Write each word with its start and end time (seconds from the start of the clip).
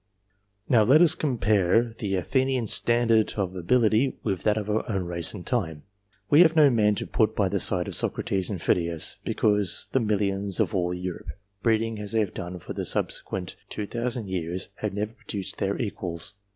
Now 0.67 0.81
let 0.81 0.99
us 0.99 1.13
attempt 1.13 1.21
to 1.21 1.27
compare 1.45 1.93
the 1.99 2.15
Athenian 2.15 2.65
standard 2.65 3.33
of 3.37 3.55
ability 3.55 4.17
with 4.23 4.41
that 4.45 4.57
of 4.57 4.67
our 4.67 4.83
own 4.89 5.03
race 5.03 5.31
and 5.31 5.45
time. 5.45 5.83
We 6.27 6.41
have 6.41 6.55
no 6.55 6.71
men 6.71 6.95
to 6.95 7.05
put 7.05 7.35
by 7.35 7.49
the 7.49 7.59
side 7.59 7.87
of 7.87 7.93
SoG^es^^^hidias, 7.93 9.17
because 9.23 9.89
the 9.91 9.99
millions 9.99 10.59
of 10.59 10.73
all 10.73 10.91
Europe, 10.91 11.29
breeding 11.61 11.97
aslihey 11.97 12.19
have 12.21 12.33
done 12.33 12.57
for 12.57 12.73
the 12.73 12.83
subsequent 12.83 13.55
2,000 13.69 14.27
years, 14.27 14.69
have 14.77 14.95
never 14.95 15.13
produced 15.13 15.59
their 15.59 15.79
equals. 15.79 16.33